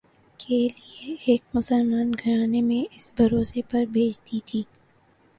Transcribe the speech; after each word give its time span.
کے 0.39 0.57
لئے 0.67 1.15
ایک 1.25 1.41
مسلمان 1.55 2.11
گھرانے 2.23 2.61
میں 2.61 2.81
اِس 2.95 3.11
بھروسے 3.17 3.61
پر 3.69 3.83
بھیج 3.91 4.19
دی 4.27 4.39
تھی 4.45 4.61